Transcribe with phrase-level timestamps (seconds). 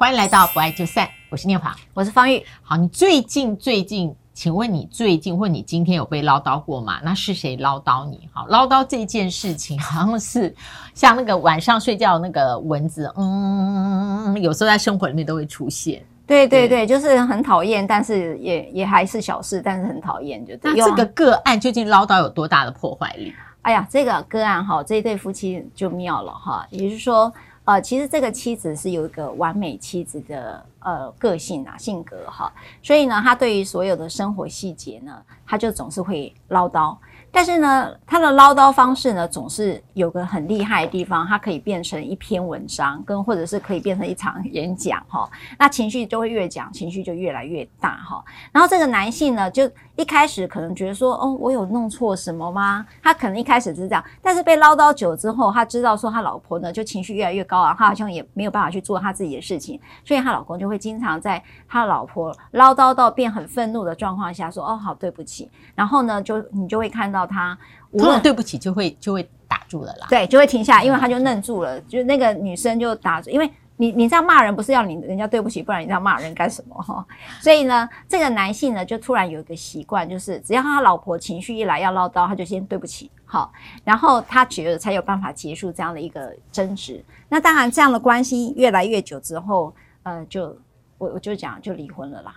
[0.00, 2.40] 欢迎来到不爱就散，我是念华，我是方玉。
[2.62, 7.00] 好，你最近最近，请问你最近或你今天有被唠叨过吗？
[7.02, 8.28] 那是谁唠叨你？
[8.32, 10.54] 好，唠叨这件事情好像是
[10.94, 16.00] 像那个晚上睡觉那个蚊子，嗯，有时候在生活里面都会出现。
[16.28, 20.74] 对对对，就是很讨厌，但是也也还是小事，但是很讨厌，就对。
[20.76, 23.34] 那这个个案究竟唠叨有多大的破坏力？
[23.62, 27.32] 哎呀，这个个案哈，这一对夫妻就妙了哈，也就是说。
[27.68, 32.50] 呃，其实这个妻子是有一个完美妻子的呃个性啊性格哈，
[32.82, 36.96] 所以呢，他对于所有的生活细节呢，他就总是会唠叨。
[37.30, 45.28] 但是呢，他的唠叨方式呢，总是有个很厉害的地方，它可以变成一篇文章，跟或者是可以变成一场演讲哈。
[45.58, 48.24] 那情绪就会越讲，情绪就越来越大哈。
[48.50, 52.84] 然后这个男性呢，就一开始可能觉得说，哦，我有弄错什么吗？
[53.02, 65.50] 他可能一开始是这样，但是被唠叨久之后，他知道说他老婆呢，就情绪越来越高昂，他好像也没有办法去做他自己的事情，所以他老公就会经常在他老婆唠叨到变很愤怒的状况下说，哦，好，对不起。
[65.74, 67.17] 然后呢，就你就会看到。
[67.26, 67.56] 他
[67.90, 70.06] 无论对不起，就会就会打住了啦。
[70.10, 71.80] 对，就会停下来，因为他就愣住了。
[71.82, 77.06] 就那个女生就打住，因为你你这样骂人不是要你人家对不起，不然你这样骂人干什么哈？
[77.40, 83.52] 所以呢，这个男性呢就突然有一个习惯，就是只要他老婆情绪一来要唠叨，他就先对不起，好，
[83.84, 87.02] 然后他觉得才有办法结束这样的一个争执。
[87.28, 89.72] 那当然，这样的关系越来越久之后，
[90.02, 90.56] 呃，就
[90.98, 92.34] 我我就讲就离婚了啦。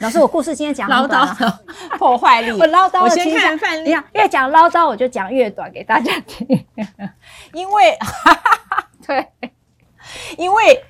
[0.00, 1.26] 老师，我故事今天讲唠叨
[1.96, 3.00] 破坏力， 我唠叨。
[3.02, 6.46] 我先看范例，越讲唠叨，我就讲越短给大家听。
[7.54, 7.98] 因为，
[9.06, 9.26] 对，
[10.36, 10.84] 因为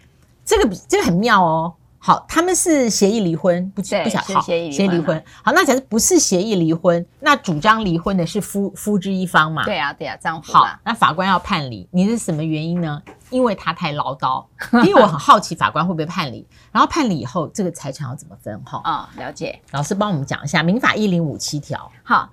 [0.45, 1.73] 这个比这个很妙哦。
[2.07, 5.21] 好，他们是协议离婚，不不想好协议离婚。
[5.43, 9.65] 好，那假设不是协议离婚，那主张离婚的是夫夫之一方嘛？
[9.65, 10.65] 对啊，对啊，这样好。
[10.85, 13.03] 那法官要判离，你是什么原因呢？
[13.31, 14.45] 因为他太唠叨。
[14.87, 18.57] 因为我很好奇法官会不会判离，然后判离以后，这个财产要怎么分？
[18.65, 19.61] 哈啊，了解。
[19.73, 21.91] 老师帮我们讲一下民法一零五七条。
[22.05, 22.31] 好。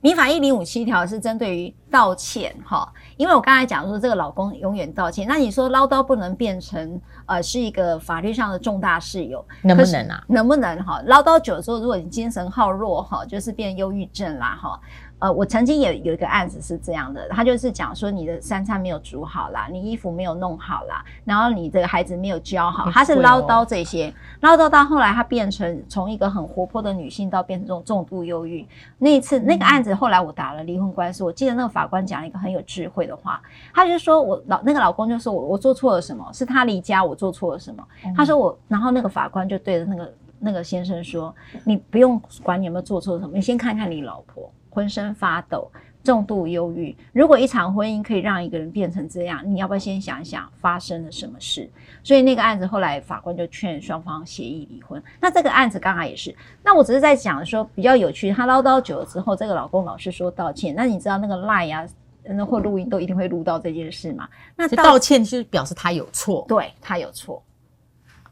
[0.00, 10.24] 那民法一零五七条是针对于道歉哈，因为我刚才讲说这个老公永远道歉，那你说唠叨不能变成呃是一个法律上的重大事由，能不能啊？
[10.28, 11.02] 能不能哈？
[11.06, 14.80] 唠叨久了之后，如果你精神耗弱哈，就是变忧郁症啦哈。
[15.20, 28.64] 呃，我曾经也有一个案子是这样的，他就是讲说你的三餐没有煮好啦，你衣服没有弄好啦，然后你这个孩子没有教好，他是唠叨这些，唠叨到后来他变成从一个很活泼的女性到变成这种重度忧郁。
[28.98, 33.40] 那一次那个案子后来我打了离婚官司，我记得那个法官讲了一个很有智慧的话，
[33.74, 37.84] 他就说我老那个老公就说我我做错了什么，是他离家我做错了什么，
[38.16, 41.34] 他说我，然后那个法官就对着那个那个先生说，
[41.64, 44.48] 你不用管你有没有做错什么，你先看看你老婆。
[44.70, 45.70] 浑身发抖，
[46.04, 46.96] 重度忧郁。
[47.12, 51.68] 如果一场婚姻可以让一个人变成这样，你要不要先想一想发生了什么事？
[52.02, 55.02] 所以那个案子后来法官就劝双方协议离婚。
[55.20, 56.34] 那这个案子刚好也是。
[56.62, 60.74] 那我只是在讲说比较有趣，他唠叨久了之后，这个老公老是说道歉。
[60.74, 61.88] 那你知道那个赖呀、啊，
[62.24, 64.28] 那或录音都一定会录到这件事吗？
[64.56, 67.42] 那道，道歉就是表示他有错，对，他有错。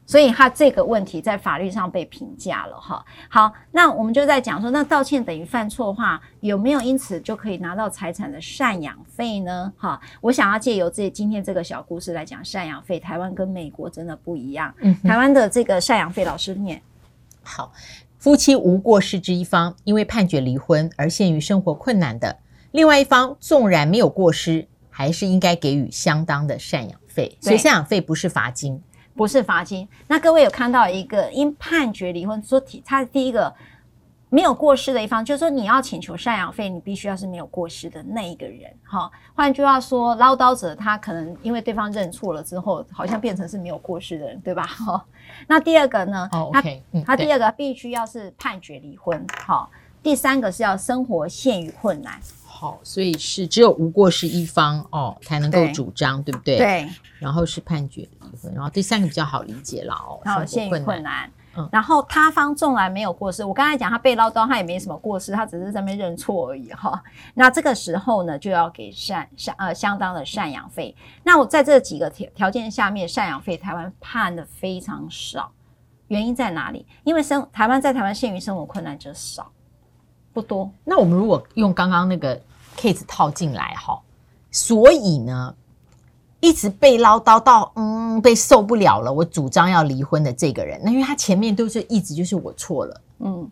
[0.07, 3.05] 所以他这个问题在法律上被评价了哈。
[3.29, 9.71] 好，那我们就在讲说，那道歉等于犯错的话，有没有因此就可以拿到财产的赡养费呢？
[9.77, 12.97] 哈，我想要借由这今天这个小故事来讲赡养费。
[12.97, 14.73] 台湾跟美国真的不一样。
[14.79, 16.81] 嗯，台湾的这个赡养费，老师念。
[17.43, 17.73] 好，
[18.17, 22.37] 夫妻无过失之一方因为判决离婚而陷于生活困难的，
[22.71, 27.37] 另外一方纵然没有过失，还是应该给予相当的赡养费。
[27.41, 28.81] 所以赡养费不是罚金。
[29.17, 29.85] 不是罚金。
[30.07, 33.53] 那各位有看到一个因判决离婚，说他第一个
[34.29, 38.71] 没有过失的一方，就是说你要请求赡养费，你必须要是没有过失的那一个人。
[38.83, 44.63] 哈，换句话说，唠叨者他可能因为对方认错了之后，好像变成是没有过失的人，对吧？
[44.63, 45.03] 哈。
[45.47, 46.29] 那第二个呢？
[46.31, 49.25] 哦，OK，嗯，他第二个必须要是判决离婚。
[49.45, 49.69] 好，
[50.03, 52.19] 第三个是要生活陷于困难。
[52.59, 56.57] 好，所以是只有无过失一方哦才能够主张，对，不对？
[56.57, 56.89] 对。
[57.19, 60.19] 然后是判决离婚，然后第三个比较好理解了哦。
[60.25, 61.31] 好，陷于困难。
[61.55, 61.69] 嗯。
[61.71, 66.99] 然后他方纵然没有过失，我刚才讲他被唠叨，他也没什么过失，他只是在那边认错而已哈、哦。
[67.35, 70.95] 那这个时候呢，就要给赡赡呃相当的赡养费。
[71.23, 75.51] 那我在这几个条条件下面，赡养费台湾判的非常少，
[76.07, 76.87] 原因在哪里？
[77.03, 79.51] 因为生台湾在台湾限于生活困难者少。
[80.37, 80.69] 不多。
[80.83, 82.39] 那我们如果用刚刚那个
[82.77, 83.99] case 套进来哈，
[84.51, 85.55] 所以呢，
[86.39, 93.49] 一直被唠叨到嗯被受不了了，我主张要离婚的这个人，那因为他前面都是一直就是我错了，嗯，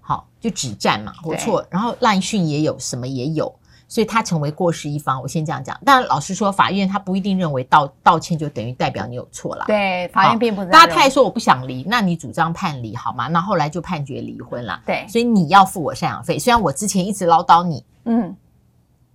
[0.00, 3.52] 好就止战嘛，我错，然后烂讯也有什么也有，
[3.88, 5.20] 所以他成为过失一方。
[5.20, 9.64] 我先这样讲，但老实说，法院他不一定认为道道歉就等于代表你有错了。
[9.66, 10.70] 对，法院并不认。
[10.70, 13.26] 大家太说我不想离，那你主张判离好吗？
[13.26, 14.80] 那后来就判决离婚了。
[14.86, 16.38] 对，所以你要付我赡养费。
[16.38, 18.36] 虽然我之前一直唠叨你，嗯，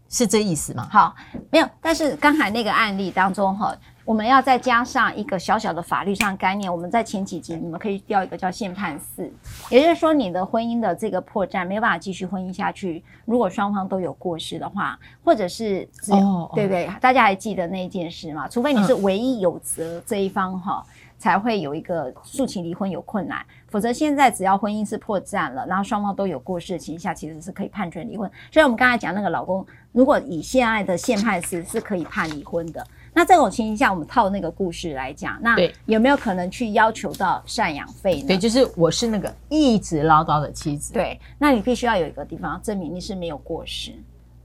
[0.10, 0.88] 是这意思吗？
[0.92, 1.16] 好，
[1.52, 1.70] 没有。
[1.80, 3.76] 但是刚才那个案例当中哈。
[4.06, 9.32] 我们要再加上一个小小的法律上概念，我们在前几集你们可以调一个叫限判四，
[9.70, 13.02] 也就是说你的婚姻的这个破绽没有办法继续婚姻下去。
[13.26, 16.54] 如果双方都有过失的话，或者是只有，oh, oh.
[16.54, 16.90] 对不对？
[17.00, 18.46] 大家还记得那一件事吗？
[18.50, 28.30] 除非你是唯一有责这一方哈，嗯，才会有一个诉请离婚有困难，否则现在只要婚姻是破绽了，然后双方都有过失的情况下，其实是可以判决离婚。
[28.52, 32.86] 所以我们刚才讲那个老公，如果以现在的宪判四是可以判离婚的。
[33.14, 35.56] 那这种情形下，我们套那个故事来讲，那
[35.86, 38.28] 有没有可能去要求到赡养费呢？
[38.28, 40.94] 对，就是我是那个一直唠叨的妻子。
[40.94, 43.92] 对，那你必须要有一个地方证明你是没有过失，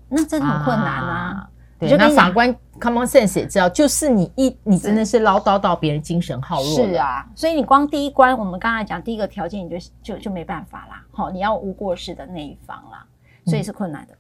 [0.09, 1.15] 那这很困难啊。
[1.15, 6.75] 啊对，那法官 common sense 也知道，就是你一你真的是唠叨到别人精神耗弱。
[6.75, 11.05] 是啊，所以你光第一关，我们刚才讲第一个条件，你就就就没办法啦。
[11.12, 13.06] 好，你要无过失的那一方啦，
[13.47, 14.12] 所以是困难的。
[14.12, 14.18] 嗯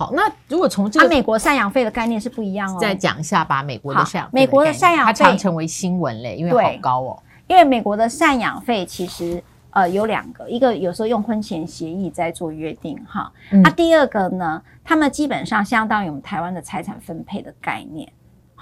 [0.00, 2.78] 好，那如果从这个，啊、美国赡养费的概念是不一样哦。
[2.80, 7.22] 再讲一下吧，美国的赡养费，美国的赡养费，它常成为新闻嘞，因为好高哦。
[7.48, 18.10] 因为美国的赡养费其实呃有两个，一个有时候用婚前协议在做约定哈，那、嗯啊、第二个呢，他们基本上相当于我们台湾的财产分配的概念。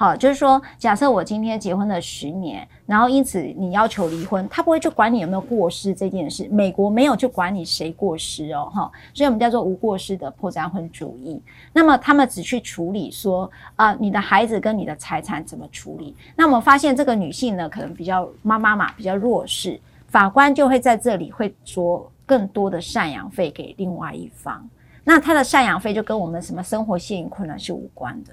[0.01, 6.49] 好，就是说，假设我今天结婚了十年，然后因此你要求离婚，他不会去管你有没有过失这件事。
[6.53, 11.43] 美国没有去管你谁过失哦，哈，所以我们叫做无过失的破绽婚主义。
[11.73, 16.15] 那么他们只去处理说，啊、你的孩子跟你的财产怎么处理？
[16.37, 24.65] 那我们发现这个女性呢，可能比较妈妈嘛，比较弱势，法官就会在这里会说更多的赡养费给另外一方。
[25.03, 28.33] 那他的赡养费就跟我们什么生活现金困难是无关的。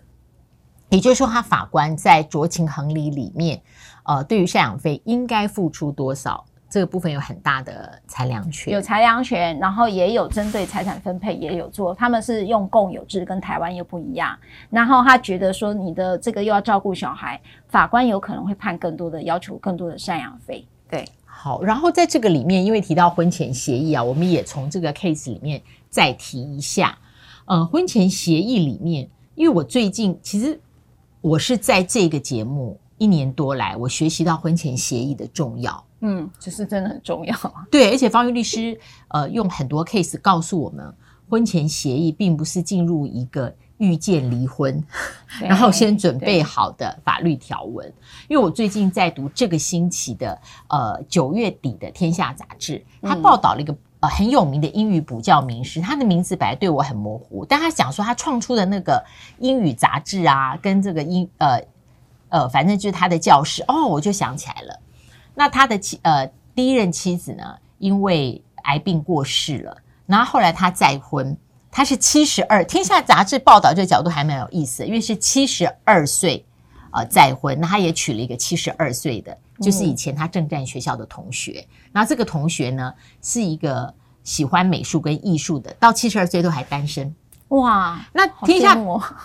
[0.95, 3.62] 也就是说，他法官在酌情衡理里面，
[4.03, 14.38] 呃，对于赡养费应该付出多少这个部分有很大的裁量权，有裁量权，然后也有针对财产分配也有做，他们是用共有制，跟台湾又不一样。
[14.69, 20.65] 然后他觉得说，你的这个又要照顾小孩，法官有可能会判更多的，要求更多的赡养费。
[20.89, 26.98] 对，好，然后在这个里面，因为提到婚前协议啊，我们也从这个 case 里面再提一下，
[27.44, 30.57] 呃，婚前协议里面，因为我最近其实。
[31.25, 35.83] 我是在这个节目一年多来，我学习到婚前协议的重要。
[36.01, 37.36] 嗯，就是真的很重要。
[37.72, 40.94] 对，而且方玉律师呃用很多 case 告诉我们，
[41.27, 44.83] 婚前协议并不是进入一个预见离婚，
[45.42, 47.92] 然后先准备好的法律条文。
[48.27, 53.75] 因为我最近在读这个星期的呃九月底的《天下》杂志，它报道了一个。
[54.07, 59.03] 很有名的英语补教名师，他的名字本来对我很模糊，但他讲说他创出的那个
[59.39, 61.61] 英语杂志啊，跟这个英呃
[62.29, 64.79] 呃，反正就是他的教室哦，我就想起来了。
[65.33, 67.43] 那他的妻呃第一任妻子呢，
[67.77, 71.37] 因为癌病过世了，然后后来他再婚，
[71.69, 72.63] 他是七十二。
[72.63, 76.45] 天下杂志报道这个角度还蛮有意思，因为是七十二岁
[76.95, 79.38] 呃再婚，那他也娶了一个七十二岁的。
[79.62, 87.15] 就是以前他正战学校的同学，然后这个同学呢是一个喜欢美术跟艺术的，到七十二岁都还单身。
[87.47, 88.77] 哇，那天下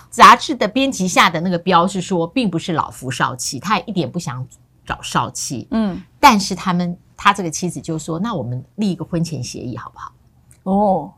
[0.09, 4.47] 杂志的编辑下的那个标是说，并不是老夫少妻，他也一点不想
[4.85, 5.67] 找少妻。
[5.71, 10.13] 嗯，但是他们他这个妻子就说，那我们立一个婚前协议好不好？
[10.63, 11.11] 哦，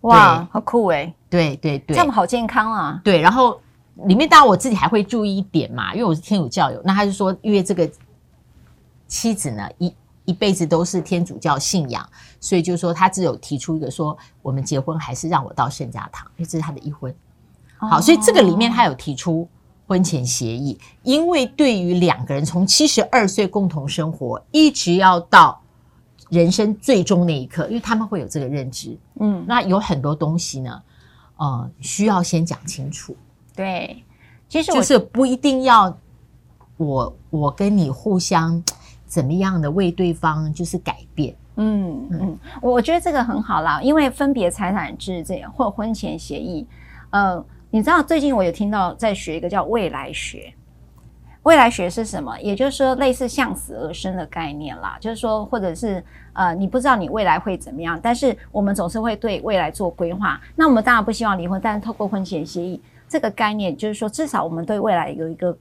[0.00, 1.14] 哇，好酷诶。
[1.30, 3.00] 对对对，这样好健康啊。
[3.04, 3.60] 对，然后
[4.06, 7.90] 里面当然我自己还会注意一点嘛，因为我是天主教友，那他就说，因为这个。
[9.10, 9.94] 妻子呢，一
[10.26, 12.06] 一辈子都是天主教信仰，
[12.40, 17.10] 所以就是说他只有提出一个说，我们结婚还是让我到圣家堂，因为这是他的一婚。
[17.78, 19.48] 好，所以这个里面他有提出
[19.86, 25.58] 婚前协议，因为对于两个人从七十二岁共同生活，一直要到
[26.28, 30.82] 人生最终那一刻，因为他们会有这个认知，嗯，那有很多东西呢，
[31.38, 33.16] 呃，需要先讲清楚。
[33.58, 34.04] 对，
[34.48, 35.94] 其实就是不一定要
[36.76, 38.62] 我我跟你互相。
[39.08, 41.34] 怎么样的为对方就是改变？
[41.56, 46.66] 嗯嗯，我觉得这个很好啦，因为分别财产制这样或婚前协议，
[47.08, 50.52] 呃，你知道最近我有听到在学一个叫未来学，
[51.44, 52.38] 未来学是什么？
[52.38, 60.38] 也就是说类似向死而生的概念啦，就是说或者是呃，你不知道你未来会怎么样，但是我们总是会对未来做规划。
[60.54, 65.56] 那我们当然不希望离婚，但是透过婚前协议这个概念，就是说至少我们对未来有一个。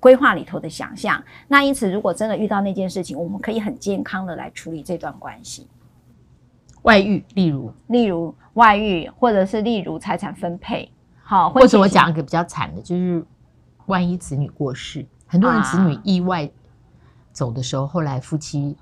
[0.00, 5.68] 规划里头的想象，那因此，如果真的遇到那件事情，我们可以很健康的来处理这段关系。
[6.82, 10.90] 外遇，例如，例如外遇，或者是例如财产分配，
[11.22, 13.24] 好，或者我讲一个比较惨的，就是
[13.86, 16.50] 万一子女过世，很多人子女意外
[17.30, 18.76] 走的时候，啊、后来夫妻。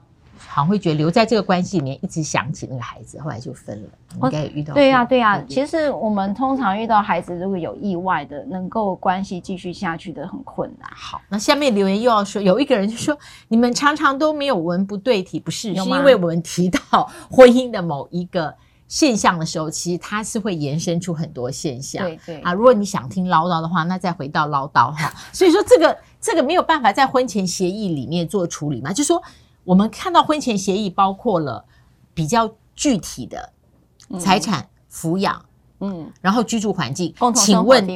[0.48, 3.88] 好像会觉得留在这个关系里面，一直想起那个孩子，后来就分了。
[4.22, 5.44] 应该也遇到对呀、啊，对呀、啊。
[5.48, 10.90] 其实我们通常遇到孩子如果有意外的，能够关系继续下去的很困难。
[10.92, 13.16] 好，那下面留言又要说，有一个人就说，
[13.48, 15.74] 你们常常都没有文不对题，不是？
[15.74, 18.52] 是因为我们提到婚姻的某一个
[18.88, 22.04] 现象的时候，其实它是会延伸出很多现象。
[22.04, 25.12] 对对啊，如果你想听唠叨的话，那再回到唠叨哈。
[25.32, 29.22] 所以说这个这个没有办法在婚前协议里面做处理嘛，就说。
[29.70, 31.64] 我们看到婚前协议包括了
[32.12, 33.52] 比较具体的
[34.18, 35.40] 财产、抚养，
[35.78, 37.14] 嗯，然后居住环境。
[37.36, 37.86] 请问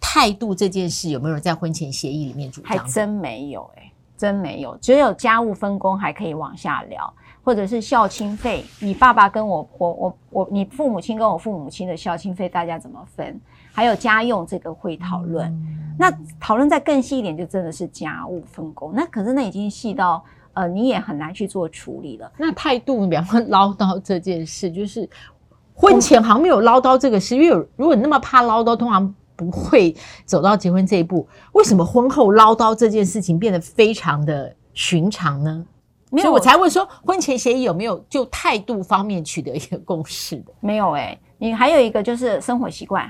[0.00, 2.70] 态度这件事有没有在婚前协议里面主张？
[2.70, 4.76] 还真没有哎、欸，真没有。
[4.78, 13.40] 只有家务分工还可以往下聊，或者是孝亲费，你爸爸跟我我我我，你父母亲跟我父母亲的孝亲费大家怎么分？
[13.70, 15.46] 还有家用这个会讨论。
[15.48, 16.10] 嗯、那
[16.40, 18.92] 讨论再更细一点，就真的是家务分工。
[18.92, 20.24] 那可是那已经细到。
[20.52, 22.30] 呃，你也很难去做处理了。
[22.36, 25.08] 那态度，比方说唠叨这件事，就是
[25.74, 31.26] 婚前好像没有唠叨这个事，因为如果你那么怕唠叨，通常不会走到结婚这一步。
[31.52, 35.64] 为什么婚后唠叨这件事情变得非常的寻常呢？
[36.10, 40.52] 所以我才问说，婚前协议有没有就态度方面取得一个共识的？
[40.58, 43.08] 没有哎、欸，你还有一个就是生活习惯，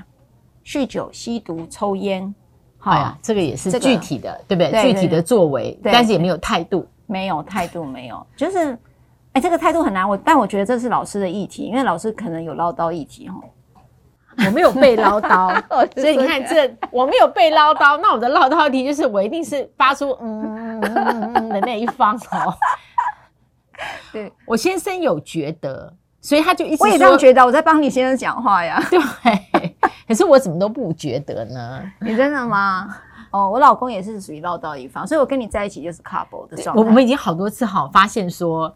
[0.63, 2.33] 酗酒、吸毒、抽烟，
[2.77, 4.71] 好呀，这个也是具体的，这个、对不对？
[4.71, 6.87] 对对对，具体的作为，但是也没有态度。
[7.11, 8.77] 没有态度，没有，就是，
[9.33, 10.07] 哎，这个态度很难。
[10.07, 13.35] 我但我觉得这是老师的议题，因为老师可能有唠叨议题哈。
[14.45, 15.53] 我没有被唠叨，
[15.99, 22.55] 所以你看这我没有被唠叨，那我的唠叨议题就是我一定是发出嗯嗯嗯嗯的那一方哦。
[24.13, 28.81] 对，我先生有觉得，所以他就一直我也这样觉得，我在帮你先生讲话呀。
[28.89, 28.99] 对，
[30.07, 31.83] 可是我怎么都不觉得呢？
[31.99, 32.95] 你真的吗？
[33.31, 36.81] 哦，我老公也是属于唠叨一方，所以我跟你在一起就是 couple 的状态。
[36.83, 38.73] 我们已经好多次好发现说，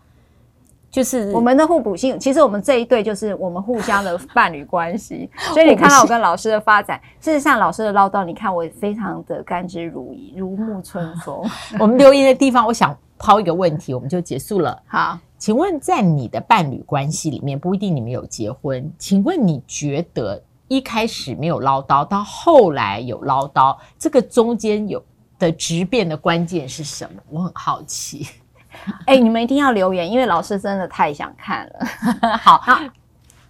[0.89, 2.17] 就是我们的互补性。
[2.17, 5.29] 其实我们这一对就是我们互相的伴侣关系。
[5.53, 11.43] 所以你看到我跟老师的发展，事实上老师的唠叨，你看我非常的甘之如饴，如沐春风。
[11.77, 14.81] 我们留言的地方，我想抛一个问题，我们就结束了。
[14.87, 20.41] 好，请问在你的伴侣关系里面，不一定你们有结婚，请问你觉得？
[20.67, 25.03] 一开始没有唠叨，到后来有唠叨，这个中间有
[25.37, 27.21] 的质变的关键是什么？
[27.29, 28.27] 我很好奇。
[29.05, 31.85] 哎、欸，你们一定要留言，因为老师真的太想看了。
[32.37, 32.79] 好，好，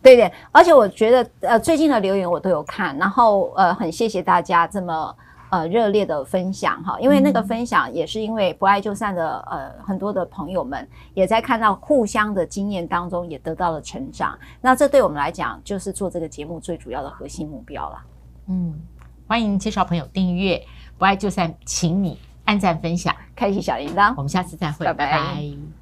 [0.01, 5.15] 对对，而且我觉得呃，最近的留言我都有看，然后呃，很谢谢大家这么。
[5.55, 18.03] 呃，热烈的分享哈，因为那个分享也是因为不爱就散的呃很多的朋友们也在看到互相的经验当中也得到了成长，那这对我们来讲就是做这个节目最主要的核心目标了。
[18.47, 18.77] 嗯，
[19.27, 20.61] 欢迎介绍朋友订阅
[20.97, 25.11] 不爱就散，请你按赞分享，开启小铃铛，我们下次再会，拜拜。
[25.11, 25.74] 拜拜。